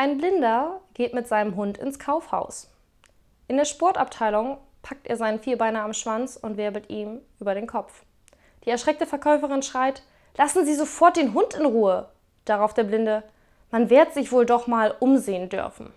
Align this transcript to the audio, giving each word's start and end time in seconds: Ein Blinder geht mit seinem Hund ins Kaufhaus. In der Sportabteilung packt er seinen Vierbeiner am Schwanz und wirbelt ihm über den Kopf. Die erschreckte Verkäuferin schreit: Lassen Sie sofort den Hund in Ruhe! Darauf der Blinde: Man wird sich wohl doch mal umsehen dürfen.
Ein 0.00 0.16
Blinder 0.16 0.80
geht 0.94 1.12
mit 1.12 1.28
seinem 1.28 1.56
Hund 1.56 1.76
ins 1.76 1.98
Kaufhaus. 1.98 2.70
In 3.48 3.58
der 3.58 3.66
Sportabteilung 3.66 4.56
packt 4.80 5.06
er 5.06 5.18
seinen 5.18 5.40
Vierbeiner 5.40 5.82
am 5.82 5.92
Schwanz 5.92 6.38
und 6.38 6.56
wirbelt 6.56 6.88
ihm 6.88 7.20
über 7.38 7.54
den 7.54 7.66
Kopf. 7.66 8.06
Die 8.64 8.70
erschreckte 8.70 9.04
Verkäuferin 9.04 9.60
schreit: 9.62 10.02
Lassen 10.38 10.64
Sie 10.64 10.74
sofort 10.74 11.18
den 11.18 11.34
Hund 11.34 11.52
in 11.52 11.66
Ruhe! 11.66 12.08
Darauf 12.46 12.72
der 12.72 12.84
Blinde: 12.84 13.24
Man 13.70 13.90
wird 13.90 14.14
sich 14.14 14.32
wohl 14.32 14.46
doch 14.46 14.66
mal 14.66 14.94
umsehen 15.00 15.50
dürfen. 15.50 15.92